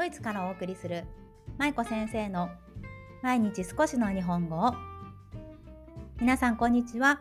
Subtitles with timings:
[0.00, 1.04] ドイツからお送りする
[1.58, 2.48] 舞子先生の
[3.22, 4.72] 毎日少しの日本語を。
[6.18, 7.20] 皆さんこんにちは。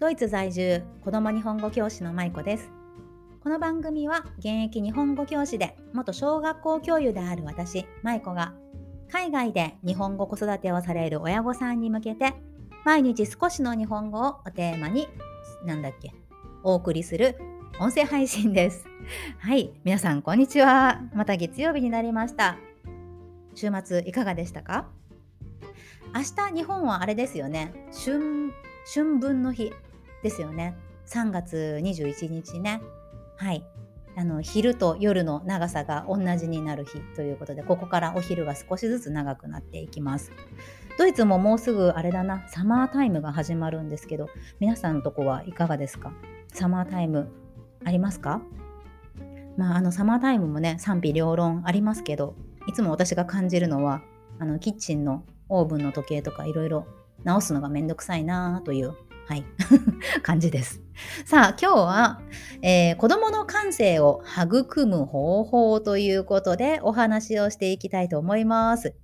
[0.00, 2.72] ドイツ在住子供日本語教師の舞子です。
[3.40, 8.52] この番組は現役日本語教師で元小学校教諭である私舞子が
[9.08, 12.34] 海外で日本語子育てをされる親御さんに向けて
[12.84, 15.06] 毎日少しの日本語をテーマに
[15.64, 16.12] なんだっけ
[16.64, 17.38] お送りする
[17.78, 18.95] 音声配信です。
[19.38, 21.00] はい、皆さんこんにちは。
[21.14, 22.56] また月曜日になりました。
[23.54, 24.88] 週末いかがでしたか？
[26.14, 27.72] 明日日本はあれですよね。
[27.92, 28.52] 春
[28.92, 29.72] 春分の日
[30.22, 30.76] ですよね。
[31.06, 32.82] 3月21日ね。
[33.36, 33.64] はい。
[34.18, 40.32] あの昼と夜の長さが同じになる日ということでここからお昼が少しずつ長くなっていきます
[40.96, 46.14] ドイツももうすぐあれだなサマータイムが始まるんですけど皆さんのとこはいかがですか？
[46.48, 47.30] サマータイム
[47.84, 48.40] ありますか？
[49.56, 52.34] まあ、あのサマータイムもね賛否両論ありますけど
[52.66, 54.02] いつも私が感じるのは
[54.38, 56.86] あのキッチンのオーブンの時計とかいろいろ
[57.24, 58.94] 直すのがめんどくさいなという
[59.28, 59.44] はい、
[60.22, 60.80] 感じです。
[61.24, 62.22] さあ、今日は、
[62.62, 68.94] えー、子供の感性を育む方法ということでお話をしていきたいと思います。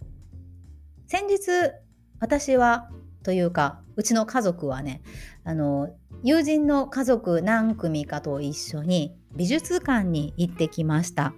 [1.08, 1.72] 先日、
[2.20, 2.88] 私は、
[3.24, 5.02] というか、うちの家族はね、
[5.42, 5.88] あの、
[6.22, 11.34] 友人の家族何組かと一緒に美術館に行ってきました。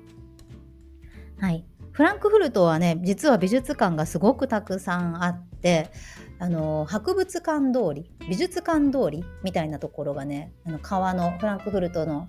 [1.38, 1.64] はい。
[1.92, 5.90] フランクフルトはね、実は美術館がすごくたくさんあって、
[6.38, 12.28] あの博物館通り美術館通りみたいなところがねあの川のフランクフルトの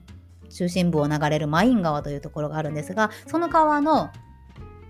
[0.49, 4.11] 中心部を流れるマイン川というところがあるんですがその川の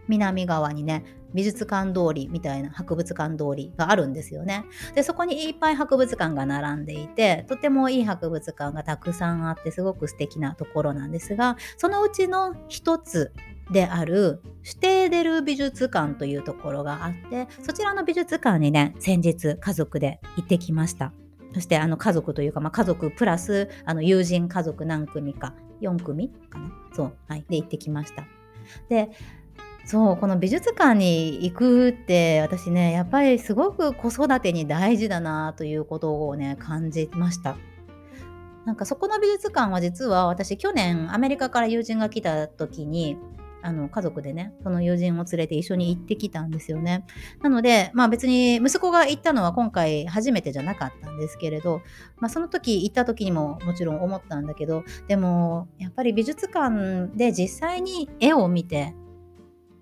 [0.08, 4.66] 南側にね美術館通りみたいな博物館通りがあるんですよね。
[4.96, 13.34] でそこにいっぱい博物館が並んでいてとてもいい博物館がたくさんあってすごく素敵なところなんですがそのうちの一つ
[13.72, 21.12] であるシュテーデル美術館というところがあってそちらの美術館にね先日家族で行ってきました。
[21.54, 26.70] そしてあの家族というか、まあ、家族プラスあの友人家族何組か4組かな？
[26.94, 28.26] そうはいで行ってきました
[28.90, 29.10] で
[29.86, 37.56] そうこの美術館に行くって私ねやっぱりすごく子育てに大事だなということをね感じました。
[38.66, 43.16] なんかそこの美術館は実は私去年アメリカから友人が来た時に
[43.62, 47.06] あの家族でねその友人を連れて一緒に行ってきたんですよね。
[47.44, 51.82] なのでまあ別に息子が行ったのは今回初めてじゃなかったんですけれど、
[52.18, 58.96] まあ、その時行った時にももちろん思ったんだけどでもやっぱり美術館で実際に絵を見て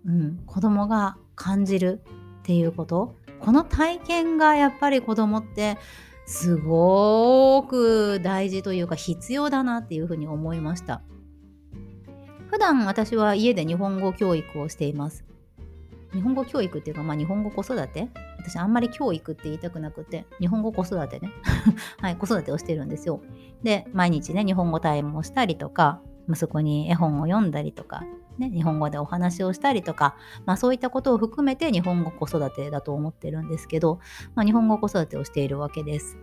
[0.05, 2.01] うん、子供が感じる
[2.39, 3.15] っていうこと。
[3.39, 5.77] この体験がやっぱり子供って
[6.25, 11.01] すごく大事というか必要だなっていうふうに思いました。
[12.49, 15.25] 普段私は家で日本語教育をしています。
[16.13, 18.09] 日本語教育っていうか、まあ、日本語子育て？
[18.37, 21.31] 私あんまり教育って言いたくなくて日本語子育てね。
[21.99, 23.21] はい子育てをしてるんですよ。
[23.63, 28.03] で毎日ね日本語タイムをしたりとかまそこに絵本を読んだりとか
[28.37, 33.99] ね、日本語でお話をしたりとか、まあ、そういったことを含めて日本語子育てだと思ってるんですけど、
[34.35, 36.17] まあ、日本語子育てをしているわけです。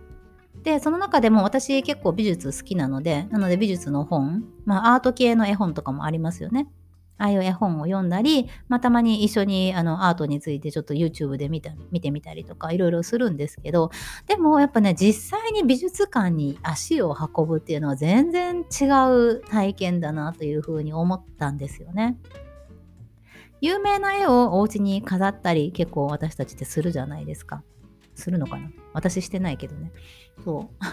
[0.63, 6.67] で、その中でも私結構美術好きなので、なので美術の本、まあ、アート系の絵本とかもありますよね。
[7.17, 13.91] ああいう絵本を読んだり、まあ、たまに一緒にあのアートについてちょっと YouTube で見た見てみたりとかいろいろするんですけど
[14.25, 22.17] でもやっぱね実際に美術館に足を運ぶっていうのは全然違う体験だなというふうに思ったんですよね。
[23.61, 27.61] 有名な絵をお家に飾ったり結構私たちってするじゃないですか。
[28.15, 28.71] するのかな？
[28.93, 29.91] 私してないけどね。
[30.43, 30.85] そう。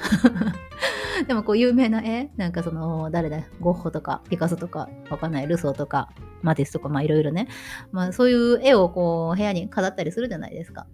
[1.28, 6.09] でもこう有名な絵なんかその誰だゴッホとかピカソとかわかんないルソーとか
[6.41, 7.49] マティスとかまあいろいろね。
[7.93, 10.87] まあそういう絵をこう部屋に飾ったりするじゃないですか。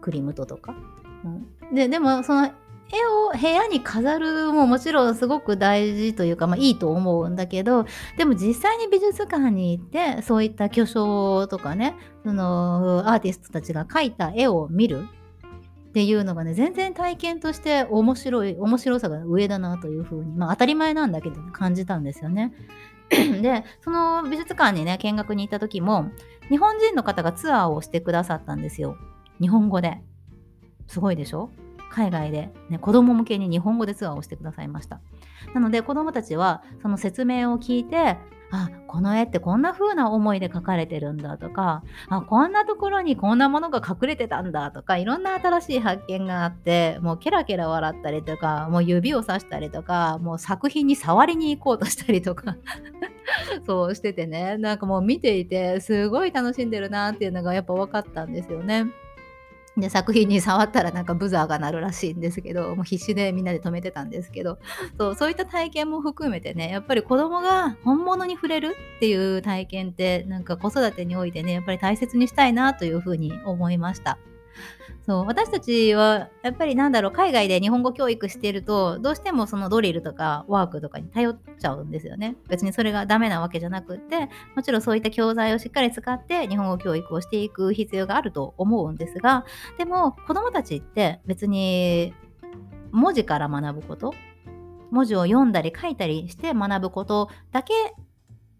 [0.00, 0.74] クリムトとか。
[1.24, 1.28] う
[1.72, 2.52] ん、で、でもその絵
[3.06, 7.84] を部屋に飾るももちろんすごく大事というか、まあ、いいと思うんだけど
[8.16, 15.06] でも実際に美術館に行ってそういった巨匠とかねそのアーティストたちが描いた絵を見る
[15.94, 22.52] っていうのがね全然体験として面白い面白さが上だなというふうにまあ当たり前なんだけど感じたんですよね。
[23.10, 26.10] でその美術館にね見学に行った時も
[26.48, 28.96] 日本人の方がツアーをしてくださったんですよ。
[29.40, 30.02] 日本語で。
[30.88, 31.50] すごいでしょ？
[31.92, 35.00] 海外で、ね、子供向けに日本語でツアーをしてくださいました。
[35.54, 38.16] なので子供たちはその説明を聞いて
[38.56, 52.56] あこの絵ってこんな風な思いで描かれてるんだとかあこんなところにこんなものが隠れてたんだとかいろんな新しい発見があってもうケラケラ笑ったりとかもう指をさしたりとかもう作品に触りに行こうとしたりとか
[53.66, 58.86] そうしててねなんかもう見ていてすごい楽しんでるなっていうのがやっぱ分かったんですよね。
[59.76, 64.58] で作品に触ったらなんかブザーが鳴るらしいんですけどもう必死でみんなで止めてたんですけど
[64.98, 74.18] そうそういった体験も含めてねやっぱり子供が本物に触れるっていう体験ってなんか子育てにおいてねやっぱり大切にしたいなというふうに思いました。
[75.06, 82.36] そう私たちはやっぱりなんだろう海外で日本語教育してるとどうしてもそのドリルとかワークとかに頼っちゃうんですよね。
[82.48, 89.44] 別にそれがダメなわけじゃなくってもちろんそういった教材をしっかり使って日本語教育をしていく必要があると思うんですが
[89.78, 92.14] でも子どもたちって別に
[92.90, 94.14] 文字から学ぶこと
[94.90, 97.72] 文字を読んだり書いたりして学ぶことだけ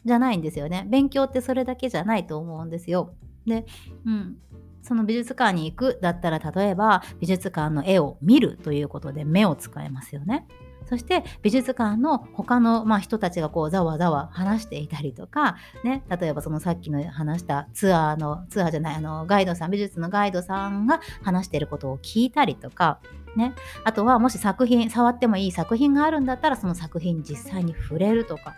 [0.05, 0.87] じゃないんですよね。
[0.89, 3.15] 勉強ってそれだけじゃないと思うんですよ。
[3.47, 3.65] で、
[4.05, 4.37] うん、
[4.85, 10.47] その美術館に行くだったら例えば美術館の絵を見るということで目を使えますよね。
[10.87, 23.01] そして美術館の他の、まあ、人たちがこうざわざわ話していたりとか、ね、例えばそのさっきの話したツアーのツアーじゃないあのガイドさん美術のガイドさんが話していることを聞いたりとか、
[23.35, 23.55] ね、
[23.85, 28.55] あとはもし作品触ってもいい作品があるんだったらその作品実際に触れるとか。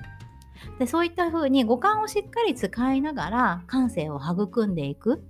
[0.79, 5.23] でそういった風に五感をしっかり使いながら感性を育んでいく。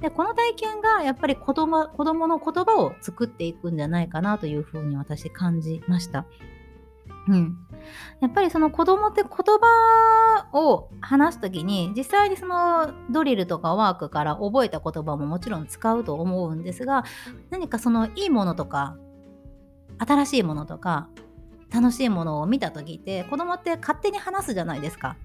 [0.00, 6.26] でこの体験がやっぱり子供子供の言葉を作っていくんじゃないかなというふうに私感じました。
[7.28, 7.58] うん、
[8.20, 17.04] やっぱりその子供って言葉を話す時に実際にそのドリルとかワークから覚えた言葉ももちろん使うと思うんですが
[17.50, 18.96] 何かそのいいものとか
[19.98, 21.08] 新しいものとか
[21.70, 25.16] 楽しいものを見た時って子供って勝手に話すじゃないですか。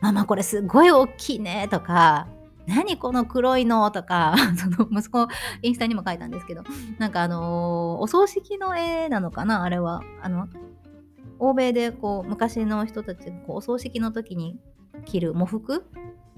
[0.00, 2.26] ママこれすごい大きいねとか
[2.70, 3.90] 何この黒いの？
[3.90, 5.26] とか、 その息子、
[5.62, 6.62] インスタにも書いたんですけど、
[6.98, 10.02] なんかあのー、お葬式の絵なのかなあれは。
[10.22, 10.48] あの、
[11.38, 14.58] 欧米でこう、昔の人たちがこうお葬式の時に
[15.04, 15.84] 着る喪服？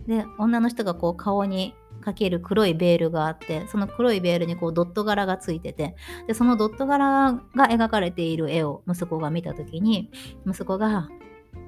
[0.06, 5.94] で、女の人がこう顔にかける黒いベールがあってその黒いベールにこうドット柄がついてて
[6.26, 10.11] でそのドット柄が描かれている絵を息子が見た時に
[10.44, 11.08] 息子が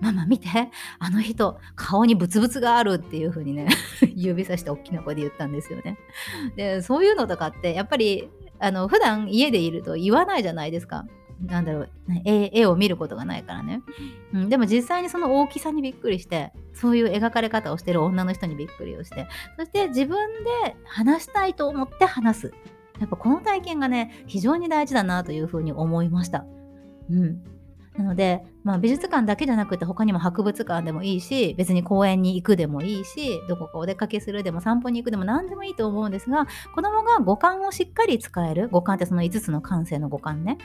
[0.00, 0.48] ママ見て
[0.98, 3.68] あの人顔にブツブツがあるっていう風にね
[4.14, 5.98] 指さして大きな声で言ったんですよね。
[6.56, 11.06] でそういうのとかってやっぱりあの普段家でいると言わないじゃないですか。
[11.46, 11.90] なんだろう
[12.24, 13.82] 絵を見ることがないからね、
[14.32, 19.26] うん、でも実際にその大きさにびっくりしてそういう描かれ方をしてる女の人にびっくりをして
[19.58, 20.16] そして自分
[20.64, 22.52] で話したいと思って話す
[23.00, 26.46] やっぱこの体験がね非常に大事だなというふうに思いました。
[27.10, 27.42] うん、
[27.96, 40.58] なので、まあ、美術館だけじゃなくて他にも博物館でもいいし別に公園に行くでもいいしどこかお出かけするでも散歩に行くでも何でもいいと思うんですが子供が五感をしっかり使える五感ってその5つの感性の五感ね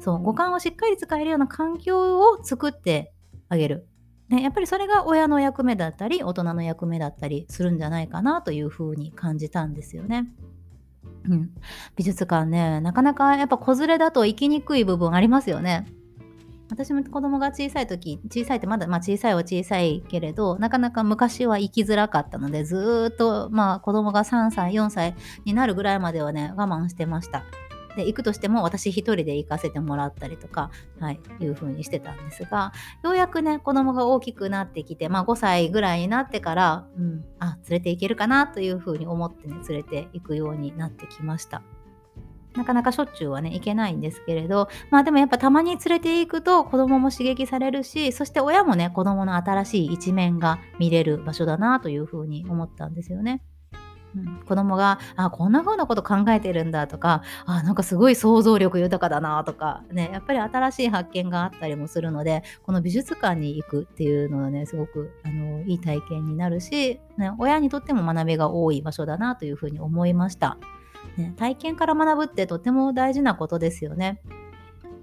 [0.00, 3.12] そう五感をしっかり使えるような環境を作って
[3.48, 3.86] あげる。
[4.28, 10.26] ね、やっぱりそれが親の役目だったり大人の役目だったりするんじゃないかなというふうに感じたんですよね。
[11.28, 11.50] うん、
[11.94, 15.86] 美術館ねなかなかやっぱ子連れだと行きにくい部分ありますよね。
[16.72, 25.14] 私も子供が小さい時小さいってまだ、まあ、小さいは小さいけれどなかなか昔は行きづらかったのでずっと、まあ、子供が3歳4歳
[25.44, 27.44] になるぐらいまではね我慢してました
[27.94, 32.72] で行くとしても私一人で行かせてもらったりとか、はい、いう風にしてたんですが
[33.04, 41.62] ようやくね子供が大きくなってきて、まあ、5歳ぐらいになってから、うん、あ連れて行けるかなという風に思ってね連れて行くようになってきました。
[42.56, 53.42] なかなかしょっちゅうはね、行けないんですけれど、まあでもやっぱたまに連れて行くと子供も刺激されるし、そして親もね、子供の新しい一面が見れる場所だなというふうに思ったんですよね。
[54.16, 70.58] うん、子供があこんな風なこと考えてるんだとかあなんかすごい想像力豊かだなとかねやっぱり新しい発見があったりもするのでこの美術館に行くっていうのはねすごくあのいい体験になるし、ね、親にとっても学びが多い場所だなというふうに思いました。
[71.16, 74.20] ね、体験から学ぶってとても大事なことですよね。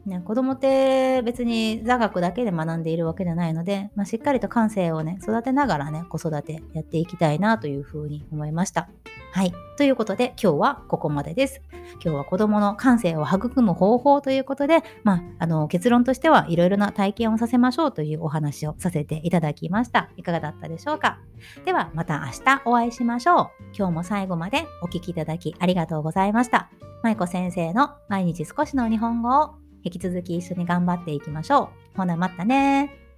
[0.09, 8.89] ね、子供って別に座学だけで学んでいるわけじゃないので、まあ、しっかりと感性をね育てながらね子育てやっていきたいなというふうに思いました。
[9.31, 9.53] はい。
[9.77, 11.61] ということで今日はここまでです。
[12.03, 20.09] 今日は子供の感性を育む方法ということで、まあ、あの結論としてはいろいろな体験をさせましょうというお話をさせていただきました。
[20.17, 21.19] いかがだったでしょうか？
[21.65, 23.49] ではまた明日お会いしましょう。
[23.77, 26.69] 今日も最後までお聴きいただきありがとうございました。
[27.03, 31.97] 舞子先生の毎日少しの日本語を引き続き一緒に頑張っていきましょう。
[31.97, 33.08] ほなまたね